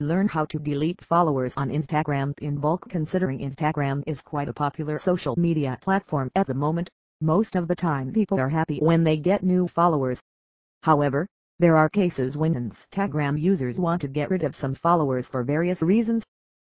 Learn 0.00 0.26
how 0.26 0.44
to 0.46 0.58
delete 0.58 1.04
followers 1.04 1.56
on 1.56 1.70
Instagram 1.70 2.36
in 2.40 2.56
bulk 2.56 2.88
considering 2.88 3.38
Instagram 3.38 4.02
is 4.08 4.20
quite 4.20 4.48
a 4.48 4.52
popular 4.52 4.98
social 4.98 5.36
media 5.38 5.78
platform 5.80 6.32
at 6.34 6.48
the 6.48 6.54
moment. 6.54 6.90
Most 7.20 7.54
of 7.54 7.68
the 7.68 7.76
time 7.76 8.12
people 8.12 8.40
are 8.40 8.48
happy 8.48 8.80
when 8.80 9.04
they 9.04 9.16
get 9.16 9.44
new 9.44 9.68
followers. 9.68 10.20
However, 10.82 11.28
there 11.60 11.76
are 11.76 11.88
cases 11.88 12.36
when 12.36 12.56
Instagram 12.56 13.40
users 13.40 13.78
want 13.78 14.00
to 14.00 14.08
get 14.08 14.30
rid 14.30 14.42
of 14.42 14.56
some 14.56 14.74
followers 14.74 15.28
for 15.28 15.44
various 15.44 15.80
reasons. 15.80 16.24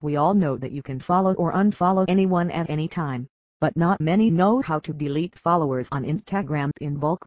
We 0.00 0.14
all 0.14 0.34
know 0.34 0.56
that 0.58 0.70
you 0.70 0.80
can 0.84 1.00
follow 1.00 1.34
or 1.34 1.52
unfollow 1.52 2.04
anyone 2.06 2.52
at 2.52 2.70
any 2.70 2.86
time, 2.86 3.26
but 3.60 3.76
not 3.76 4.00
many 4.00 4.30
know 4.30 4.62
how 4.62 4.78
to 4.78 4.92
delete 4.92 5.36
followers 5.36 5.88
on 5.90 6.04
Instagram 6.04 6.70
in 6.80 6.94
bulk 6.94 7.26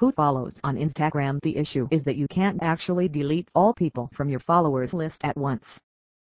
who 0.00 0.10
follows 0.12 0.58
on 0.64 0.76
Instagram. 0.76 1.38
The 1.42 1.58
issue 1.58 1.86
is 1.90 2.04
that 2.04 2.16
you 2.16 2.26
can't 2.26 2.62
actually 2.62 3.06
delete 3.06 3.50
all 3.54 3.74
people 3.74 4.08
from 4.14 4.30
your 4.30 4.40
followers 4.40 4.94
list 4.94 5.22
at 5.26 5.36
once. 5.36 5.78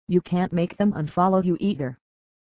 You 0.07 0.21
can't 0.21 0.53
make 0.53 0.77
them 0.77 0.93
unfollow 0.93 1.43
you 1.43 1.57
either. 1.59 1.97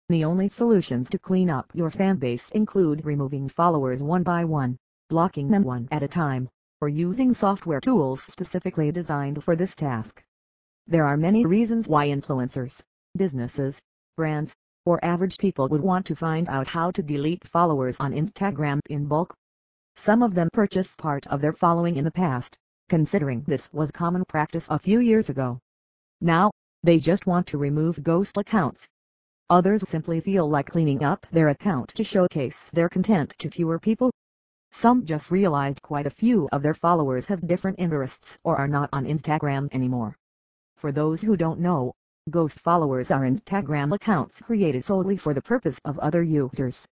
The 0.10 0.24
only 0.26 0.48
solutions 0.48 1.10
to 1.10 1.18
clean 1.18 1.50
up 1.50 1.72
your 1.74 1.90
fanbase 1.90 2.52
include 2.52 3.04
removing 3.04 3.50
followers 3.50 4.04
one 4.04 4.22
by 4.22 4.46
one, 4.46 4.78
blocking 5.10 5.50
them 5.50 5.64
one 5.64 5.88
at 5.90 6.04
a 6.04 6.08
time, 6.08 6.50
or 6.82 6.88
using 6.88 7.34
software 7.34 7.82
tools 7.82 8.22
specifically 8.22 8.92
designed 8.92 9.44
for 9.44 9.56
this 9.56 9.74
task. 9.74 10.24
There 10.86 11.04
are 11.04 11.18
many 11.18 11.48
reasons 11.48 11.88
why 11.88 12.10
influencers, 12.10 12.80
businesses, 13.18 13.82
brands, 14.18 14.54
or 14.86 15.04
average 15.04 15.40
people 15.40 15.68
would 15.70 15.82
want 15.82 16.06
to 16.06 16.16
find 16.16 16.48
out 16.48 16.68
how 16.68 16.92
to 16.92 17.02
delete 17.02 17.48
followers 17.48 18.00
on 18.00 18.14
Instagram 18.14 18.82
in 18.88 19.08
bulk. 19.08 19.34
Some 20.00 20.22
of 20.22 20.36
them 20.36 20.50
purchased 20.54 20.98
part 20.98 21.26
of 21.28 21.42
their 21.42 21.52
following 21.52 21.98
in 21.98 22.06
the 22.06 22.12
past, 22.12 22.56
considering 22.88 23.42
this 23.42 23.74
was 23.74 23.92
common 23.92 24.24
practice 24.26 24.68
a 24.70 24.78
few 24.78 25.00
years 25.00 25.28
ago. 25.28 25.60
Now, 26.22 26.52
they 26.84 27.00
just 27.00 27.26
want 27.26 27.48
to 27.48 27.58
remove 27.58 28.04
ghost 28.04 28.38
accounts. 28.38 28.88
Others 29.50 29.90
simply 29.90 30.20
feel 30.20 30.48
like 30.48 30.70
cleaning 30.70 31.04
up 31.04 31.26
their 31.32 31.50
account 31.50 31.90
to 31.96 32.04
showcase 32.04 32.70
their 32.72 32.90
content 32.90 33.34
to 33.40 33.50
fewer 33.50 33.80
people. 33.80 34.12
Some 34.72 35.04
just 35.04 35.32
realized 35.32 35.82
quite 35.82 36.06
a 36.06 36.12
few 36.12 36.48
of 36.52 36.62
their 36.62 36.76
followers 36.76 37.26
have 37.28 37.48
different 37.48 37.80
interests 37.80 38.38
or 38.44 38.56
are 38.56 38.68
not 38.68 38.90
on 38.94 39.06
Instagram 39.06 39.68
anymore. 39.74 40.16
For 40.78 40.92
those 40.92 41.24
who 41.24 41.36
don't 41.36 41.60
know, 41.60 41.96
ghost 42.30 42.60
followers 42.60 43.10
are 43.10 43.24
Instagram 43.24 43.96
accounts 43.96 44.44
created 44.44 44.86
solely 44.86 45.18
for 45.18 45.34
the 45.34 45.42
purpose 45.42 45.80
of 45.84 45.98
other 45.98 46.22
users. 46.22 46.86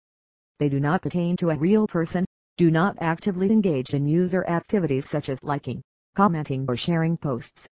They 0.58 0.70
do 0.70 0.80
not 0.80 1.04
pertain 1.04 1.38
to 1.38 1.52
a 1.52 1.56
real 1.56 1.86
person, 1.88 2.26
do 2.58 2.72
not 2.72 2.98
actively 3.02 3.52
engage 3.52 3.94
in 3.94 4.08
user 4.08 4.46
activities 4.48 5.10
such 5.10 5.28
as 5.28 5.44
liking, 5.44 5.82
commenting 6.16 6.66
or 6.70 6.78
sharing 6.78 7.18
posts. 7.18 7.68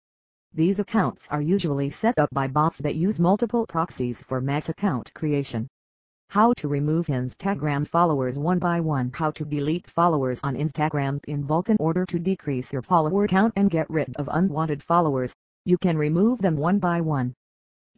These 0.55 0.79
accounts 0.79 1.27
are 1.33 1.43
usually 1.43 1.91
set 1.91 2.17
up 2.17 2.29
by 2.31 2.47
bots 2.47 2.79
that 2.79 2.95
use 2.95 3.19
multiple 3.19 3.67
proxies 3.67 4.23
for 4.23 4.41
mass 4.41 4.69
account 4.69 5.13
creation. 5.15 5.67
How 6.31 6.53
to 6.59 6.69
remove 6.69 7.09
Instagram 7.09 7.89
followers 7.89 8.39
one 8.39 8.61
by 8.61 8.81
one 8.81 9.11
How 9.13 9.33
to 9.33 9.45
delete 9.45 9.91
followers 9.91 10.41
on 10.45 10.55
Instagram 10.55 11.19
in 11.27 11.43
bulk 11.43 11.71
in 11.71 11.77
order 11.81 12.07
to 12.07 12.19
decrease 12.21 12.73
your 12.73 12.83
follower 12.83 13.27
count 13.27 13.55
and 13.57 13.69
get 13.71 13.91
rid 13.91 14.15
of 14.15 14.29
unwanted 14.31 14.81
followers. 14.81 15.35
You 15.65 15.77
can 15.79 15.99
remove 15.99 16.39
them 16.41 16.57
one 16.57 16.79
by 16.79 17.01
one. 17.01 17.35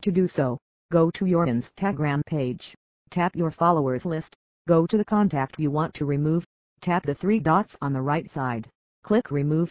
To 0.00 0.10
do 0.10 0.26
so, 0.26 0.56
go 0.90 1.10
to 1.10 1.26
your 1.26 1.46
Instagram 1.46 2.24
page, 2.24 2.74
tap 3.10 3.36
your 3.36 3.50
followers 3.50 4.06
list, 4.06 4.34
go 4.66 4.86
to 4.86 4.96
the 4.96 5.04
contact 5.04 5.60
you 5.60 5.70
want 5.70 5.92
to 5.94 6.06
remove, 6.06 6.44
Tap 6.82 7.04
the 7.04 7.14
three 7.14 7.38
dots 7.38 7.76
on 7.82 7.92
the 7.92 8.00
right 8.00 8.30
side. 8.30 8.66
Click 9.02 9.30
Remove. 9.30 9.70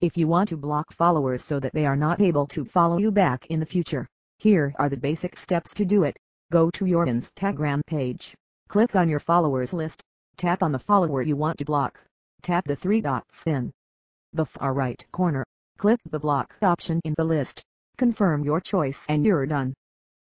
If 0.00 0.16
you 0.16 0.26
want 0.26 0.48
to 0.48 0.56
block 0.56 0.94
followers 0.94 1.44
so 1.44 1.60
that 1.60 1.74
they 1.74 1.84
are 1.84 1.94
not 1.94 2.22
able 2.22 2.46
to 2.46 2.64
follow 2.64 2.96
you 2.96 3.10
back 3.10 3.44
in 3.48 3.60
the 3.60 3.66
future, 3.66 4.08
here 4.38 4.74
are 4.78 4.88
the 4.88 4.96
basic 4.96 5.36
steps 5.36 5.74
to 5.74 5.84
do 5.84 6.04
it. 6.04 6.16
Go 6.50 6.70
to 6.70 6.86
your 6.86 7.04
Instagram 7.04 7.84
page. 7.84 8.34
Click 8.66 8.96
on 8.96 9.10
your 9.10 9.20
followers 9.20 9.74
list. 9.74 10.00
Tap 10.38 10.62
on 10.62 10.72
the 10.72 10.78
follower 10.78 11.20
you 11.20 11.36
want 11.36 11.58
to 11.58 11.66
block. 11.66 12.00
Tap 12.40 12.64
the 12.64 12.76
three 12.76 13.02
dots 13.02 13.42
in 13.44 13.70
the 14.32 14.46
far 14.46 14.72
right 14.72 15.04
corner. 15.12 15.44
Click 15.76 16.00
the 16.10 16.18
block 16.18 16.56
option 16.62 16.98
in 17.04 17.12
the 17.18 17.24
list. 17.24 17.62
Confirm 17.98 18.42
your 18.42 18.62
choice 18.62 19.04
and 19.10 19.26
you're 19.26 19.44
done. 19.44 19.74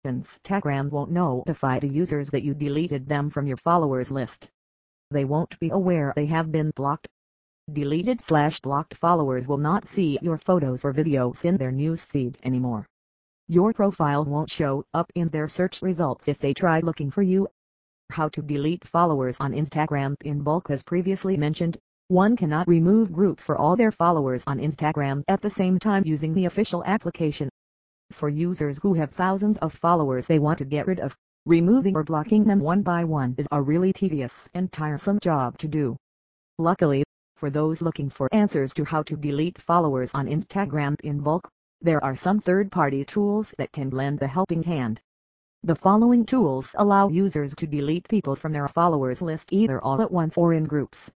Instagram 0.03 0.89
won't 0.89 1.11
notify 1.11 1.77
the 1.77 1.87
users 1.87 2.31
that 2.31 2.41
you 2.41 2.55
deleted 2.55 3.07
them 3.07 3.29
from 3.29 3.45
your 3.45 3.57
followers 3.57 4.09
list 4.09 4.49
they 5.11 5.25
won't 5.25 5.57
be 5.59 5.69
aware 5.69 6.13
they 6.15 6.25
have 6.25 6.51
been 6.51 6.71
blocked. 6.75 7.07
Deleted 7.71 8.21
slash 8.21 8.59
blocked 8.59 8.95
followers 8.95 9.47
will 9.47 9.57
not 9.57 9.85
see 9.85 10.17
your 10.21 10.37
photos 10.37 10.83
or 10.83 10.93
videos 10.93 11.45
in 11.45 11.57
their 11.57 11.71
newsfeed 11.71 12.35
anymore. 12.43 12.85
Your 13.47 13.73
profile 13.73 14.25
won't 14.25 14.49
show 14.49 14.83
up 14.93 15.11
in 15.15 15.29
their 15.29 15.47
search 15.47 15.81
results 15.81 16.27
if 16.27 16.39
they 16.39 16.53
try 16.53 16.81
looking 16.81 17.11
for 17.11 17.21
you. 17.21 17.47
How 18.09 18.29
to 18.29 18.41
delete 18.41 18.87
followers 18.87 19.37
on 19.39 19.53
Instagram 19.53 20.15
in 20.23 20.41
bulk 20.41 20.69
as 20.69 20.83
previously 20.83 21.37
mentioned, 21.37 21.77
one 22.09 22.37
cannot 22.37 22.67
remove 22.67 23.11
groups 23.11 23.45
for 23.45 23.57
all 23.57 23.75
their 23.75 23.91
followers 23.91 24.43
on 24.47 24.59
Instagram 24.59 25.23
at 25.27 25.41
the 25.41 25.49
same 25.49 25.77
time 25.77 26.03
using 26.05 26.33
the 26.33 26.45
official 26.45 26.83
application. 26.85 27.49
For 28.11 28.29
users 28.29 28.79
who 28.81 28.93
have 28.93 29.11
thousands 29.11 29.57
of 29.57 29.73
followers 29.73 30.27
they 30.27 30.39
want 30.39 30.59
to 30.59 30.65
get 30.65 30.87
rid 30.87 31.01
of, 31.01 31.17
Removing 31.47 31.95
or 31.95 32.03
blocking 32.03 32.43
them 32.43 32.59
one 32.59 32.81
by 32.81 33.05
one 33.05 33.33
is 33.37 33.47
a 33.53 33.61
really 33.61 33.93
tedious 33.93 34.49
and 34.53 34.69
tiresome 34.69 35.17
job 35.21 35.57
to 35.59 35.69
do. 35.69 35.95
Luckily, 36.57 37.05
for 37.37 37.49
those 37.49 37.81
looking 37.81 38.09
for 38.09 38.27
answers 38.33 38.73
to 38.73 38.83
how 38.83 39.01
to 39.03 39.15
delete 39.15 39.61
followers 39.61 40.11
on 40.13 40.27
Instagram 40.27 40.99
in 41.05 41.21
bulk, 41.21 41.47
there 41.79 42.03
are 42.03 42.17
some 42.17 42.41
third-party 42.41 43.05
tools 43.05 43.53
that 43.57 43.71
can 43.71 43.91
lend 43.91 44.21
a 44.21 44.27
helping 44.27 44.61
hand. 44.61 44.99
The 45.63 45.75
following 45.75 46.25
tools 46.25 46.75
allow 46.77 47.07
users 47.07 47.55
to 47.55 47.65
delete 47.65 48.09
people 48.09 48.35
from 48.35 48.51
their 48.51 48.67
followers 48.67 49.21
list 49.21 49.53
either 49.53 49.81
all 49.81 50.01
at 50.01 50.11
once 50.11 50.35
or 50.35 50.51
in 50.51 50.65
groups. 50.65 51.09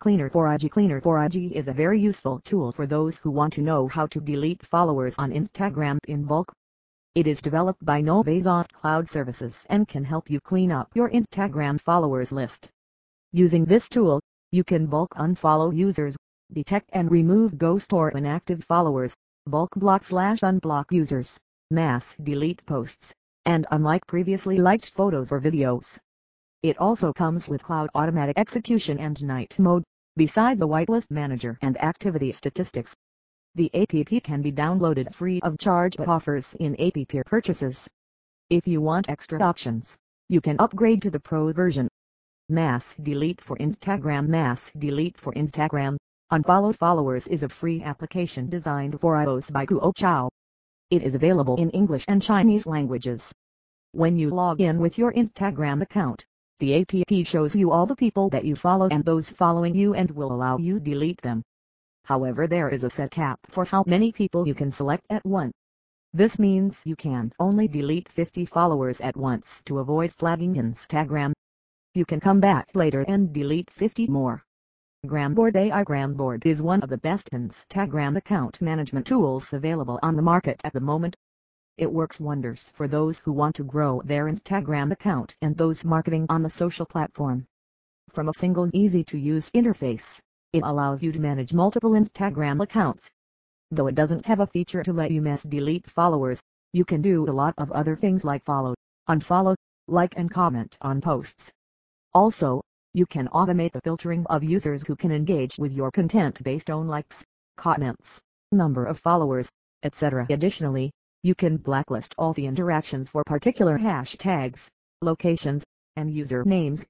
Cleaner 0.00 0.28
4IG 0.28 0.70
Cleaner 0.70 1.00
4IG 1.00 1.52
is 1.52 1.66
a 1.66 1.72
very 1.72 1.98
useful 1.98 2.42
tool 2.44 2.72
for 2.72 2.86
those 2.86 3.18
who 3.20 3.30
want 3.30 3.54
to 3.54 3.62
know 3.62 3.88
how 3.88 4.06
to 4.08 4.20
delete 4.20 4.66
followers 4.66 5.14
on 5.16 5.32
Instagram 5.32 5.96
in 6.08 6.24
bulk. 6.24 6.52
It 7.14 7.26
is 7.26 7.42
developed 7.42 7.84
by 7.84 8.00
Novasoft 8.00 8.72
Cloud 8.72 9.06
Services 9.06 9.66
and 9.68 9.86
can 9.86 10.02
help 10.02 10.30
you 10.30 10.40
clean 10.40 10.72
up 10.72 10.88
your 10.94 11.10
Instagram 11.10 11.78
followers 11.78 12.32
list. 12.32 12.70
Using 13.32 13.66
this 13.66 13.86
tool, 13.86 14.22
you 14.50 14.64
can 14.64 14.86
bulk 14.86 15.10
unfollow 15.16 15.76
users, 15.76 16.16
detect 16.54 16.88
and 16.94 17.10
remove 17.10 17.58
ghost 17.58 17.92
or 17.92 18.08
inactive 18.12 18.64
followers, 18.64 19.14
bulk 19.46 19.68
block 19.76 20.04
slash 20.04 20.40
unblock 20.40 20.90
users, 20.90 21.38
mass 21.70 22.16
delete 22.22 22.64
posts, 22.64 23.12
and 23.44 23.66
unlike 23.70 24.06
previously 24.06 24.56
liked 24.56 24.94
photos 24.94 25.30
or 25.30 25.38
videos. 25.38 25.98
It 26.62 26.78
also 26.78 27.12
comes 27.12 27.46
with 27.46 27.62
cloud 27.62 27.90
automatic 27.94 28.38
execution 28.38 28.98
and 28.98 29.22
night 29.22 29.54
mode, 29.58 29.84
besides 30.16 30.60
the 30.60 30.68
whitelist 30.68 31.10
manager 31.10 31.58
and 31.60 31.76
activity 31.84 32.32
statistics. 32.32 32.94
The 33.54 33.70
app 33.74 34.22
can 34.24 34.40
be 34.40 34.50
downloaded 34.50 35.12
free 35.12 35.38
of 35.42 35.58
charge 35.58 35.98
but 35.98 36.08
offers 36.08 36.54
in-app 36.58 37.26
purchases. 37.26 37.86
If 38.48 38.66
you 38.66 38.80
want 38.80 39.10
extra 39.10 39.42
options, 39.42 39.94
you 40.30 40.40
can 40.40 40.56
upgrade 40.58 41.02
to 41.02 41.10
the 41.10 41.20
Pro 41.20 41.52
version. 41.52 41.88
Mass 42.48 42.94
Delete 43.02 43.42
for 43.42 43.56
Instagram 43.58 44.28
Mass 44.28 44.72
Delete 44.78 45.18
for 45.18 45.34
Instagram 45.34 45.98
Unfollowed 46.30 46.78
Followers 46.78 47.26
is 47.26 47.42
a 47.42 47.48
free 47.50 47.82
application 47.82 48.48
designed 48.48 48.98
for 48.98 49.16
iOS 49.16 49.52
by 49.52 49.66
Kuo 49.66 49.92
Chao. 49.94 50.30
It 50.90 51.02
is 51.02 51.14
available 51.14 51.56
in 51.56 51.68
English 51.70 52.06
and 52.08 52.22
Chinese 52.22 52.64
languages. 52.64 53.34
When 53.92 54.16
you 54.16 54.30
log 54.30 54.62
in 54.62 54.78
with 54.78 54.96
your 54.96 55.12
Instagram 55.12 55.82
account, 55.82 56.24
the 56.58 56.80
app 56.80 57.26
shows 57.26 57.54
you 57.54 57.70
all 57.70 57.84
the 57.84 57.96
people 57.96 58.30
that 58.30 58.46
you 58.46 58.56
follow 58.56 58.88
and 58.88 59.04
those 59.04 59.28
following 59.28 59.74
you 59.74 59.92
and 59.92 60.10
will 60.10 60.32
allow 60.32 60.56
you 60.56 60.80
delete 60.80 61.20
them. 61.20 61.42
However 62.04 62.46
there 62.46 62.68
is 62.68 62.82
a 62.82 62.90
set 62.90 63.10
cap 63.10 63.38
for 63.46 63.64
how 63.64 63.84
many 63.86 64.10
people 64.10 64.46
you 64.46 64.54
can 64.54 64.70
select 64.70 65.04
at 65.08 65.24
once. 65.24 65.52
This 66.12 66.38
means 66.38 66.82
you 66.84 66.96
can 66.96 67.32
only 67.38 67.68
delete 67.68 68.08
50 68.08 68.44
followers 68.44 69.00
at 69.00 69.16
once 69.16 69.62
to 69.64 69.78
avoid 69.78 70.12
flagging 70.12 70.54
Instagram. 70.54 71.32
You 71.94 72.04
can 72.04 72.20
come 72.20 72.40
back 72.40 72.74
later 72.74 73.02
and 73.02 73.32
delete 73.32 73.70
50 73.70 74.08
more. 74.08 74.42
Gramboard 75.06 75.56
AI 75.56 75.84
Gramboard 75.84 76.44
is 76.44 76.60
one 76.60 76.82
of 76.82 76.88
the 76.88 76.98
best 76.98 77.30
Instagram 77.32 78.16
account 78.16 78.60
management 78.60 79.06
tools 79.06 79.52
available 79.52 79.98
on 80.02 80.16
the 80.16 80.22
market 80.22 80.60
at 80.64 80.72
the 80.72 80.80
moment. 80.80 81.16
It 81.78 81.92
works 81.92 82.20
wonders 82.20 82.70
for 82.74 82.86
those 82.86 83.20
who 83.20 83.32
want 83.32 83.56
to 83.56 83.64
grow 83.64 84.02
their 84.04 84.26
Instagram 84.26 84.92
account 84.92 85.34
and 85.40 85.56
those 85.56 85.84
marketing 85.84 86.26
on 86.28 86.42
the 86.42 86.50
social 86.50 86.84
platform. 86.84 87.46
From 88.10 88.28
a 88.28 88.34
single 88.34 88.68
easy-to-use 88.72 89.50
interface, 89.50 90.20
it 90.52 90.62
allows 90.64 91.02
you 91.02 91.12
to 91.12 91.18
manage 91.18 91.54
multiple 91.54 91.92
Instagram 91.92 92.62
accounts. 92.62 93.10
Though 93.70 93.86
it 93.86 93.94
doesn't 93.94 94.26
have 94.26 94.40
a 94.40 94.46
feature 94.46 94.82
to 94.82 94.92
let 94.92 95.10
you 95.10 95.22
mass 95.22 95.42
delete 95.42 95.90
followers, 95.90 96.42
you 96.72 96.84
can 96.84 97.00
do 97.00 97.28
a 97.28 97.32
lot 97.32 97.54
of 97.56 97.72
other 97.72 97.96
things 97.96 98.24
like 98.24 98.44
follow, 98.44 98.74
unfollow, 99.08 99.54
like 99.88 100.16
and 100.16 100.30
comment 100.30 100.76
on 100.80 101.00
posts. 101.00 101.50
Also, 102.14 102.60
you 102.92 103.06
can 103.06 103.28
automate 103.28 103.72
the 103.72 103.80
filtering 103.80 104.26
of 104.26 104.44
users 104.44 104.86
who 104.86 104.94
can 104.94 105.10
engage 105.10 105.58
with 105.58 105.72
your 105.72 105.90
content 105.90 106.42
based 106.44 106.70
on 106.70 106.86
likes, 106.86 107.24
comments, 107.56 108.20
number 108.50 108.84
of 108.84 109.00
followers, 109.00 109.48
etc. 109.82 110.26
Additionally, 110.28 110.90
You 111.24 111.36
can 111.36 111.56
blacklist 111.56 112.16
all 112.18 112.32
the 112.32 112.46
interactions 112.46 113.08
for 113.08 113.22
particular 113.22 113.78
hashtags, 113.78 114.66
locations, 115.02 115.64
and 115.94 116.10
usernames. 116.10 116.84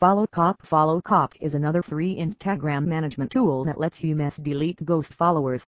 Follow 0.00 0.26
Cop 0.26 0.62
Follow 0.62 1.02
Cop 1.02 1.34
is 1.42 1.54
another 1.54 1.82
free 1.82 2.16
Instagram 2.16 2.86
management 2.86 3.30
tool 3.30 3.66
that 3.66 3.78
lets 3.78 4.02
you 4.02 4.16
mass 4.16 4.38
delete 4.38 4.82
ghost 4.82 5.12
followers. 5.12 5.66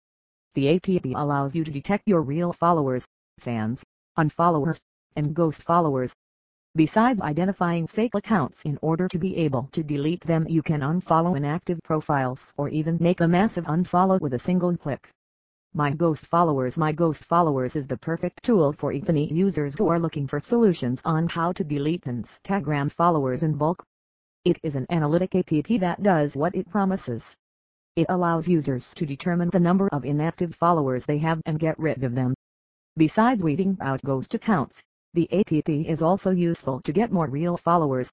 The 0.55 0.75
app 0.75 0.89
allows 1.15 1.55
you 1.55 1.63
to 1.63 1.71
detect 1.71 2.09
your 2.09 2.23
real 2.23 2.53
followers, 2.53 3.07
fans, 3.39 3.85
unfollowers, 4.19 4.81
and 5.15 5.33
ghost 5.33 5.63
followers. 5.63 6.13
Besides 6.75 7.21
identifying 7.21 7.87
fake 7.87 8.17
accounts 8.17 8.65
in 8.65 8.81
order 8.83 9.07
to 9.07 9.17
be 9.17 9.37
able 9.37 9.69
to 9.71 9.85
delete 9.85 10.23
them 10.23 10.45
you 10.49 10.61
can 10.61 10.81
unfollow 10.81 11.37
inactive 11.37 11.79
profiles 11.85 12.53
or 12.57 12.69
even 12.69 12.99
make 13.01 13.21
a 13.21 13.29
massive 13.29 13.67
unfollow 13.67 14.21
with 14.21 14.35
a 14.35 14.41
single 14.41 14.77
click. 14.77 15.09
My 15.73 15.93
Ghost 15.93 16.27
Followers 16.27 16.77
My 16.77 16.91
Ghost 16.91 17.25
Followers 17.27 17.77
is 17.77 17.87
the 17.87 17.97
perfect 17.97 18.43
tool 18.43 18.73
for 18.73 18.93
Epiphany 18.93 19.33
users 19.33 19.79
who 19.79 19.87
are 19.87 20.01
looking 20.01 20.27
for 20.27 20.41
solutions 20.41 21.01
on 21.05 21.29
how 21.29 21.53
to 21.53 21.63
delete 21.63 22.07
Instagram 22.07 22.91
followers 22.91 23.45
in 23.45 23.53
bulk. 23.55 23.87
It 24.47 24.61
is 24.63 24.77
an 24.77 24.87
analytic 24.91 25.35
app 25.35 25.81
that 25.81 26.05
does 26.05 26.37
what 26.37 26.55
it 26.55 26.71
promises. 26.71 27.35
It 27.97 28.07
allows 28.09 28.47
users 28.47 28.95
to 28.95 29.05
determine 29.05 29.51
the 29.51 29.59
number 29.59 29.89
of 29.89 30.05
inactive 30.05 30.55
followers 30.55 31.05
they 31.05 31.19
have 31.19 31.43
and 31.47 31.59
get 31.59 31.77
rid 31.81 32.05
of 32.05 32.15
them. 32.15 32.33
Besides 32.97 33.43
weeding 33.43 33.77
out 33.81 34.05
ghost 34.05 34.35
accounts, 34.35 34.85
the 35.15 35.29
app 35.33 35.69
is 35.69 36.01
also 36.01 36.31
useful 36.31 36.81
to 36.83 36.93
get 36.93 37.11
more 37.11 37.27
real 37.27 37.57
followers. 37.57 38.09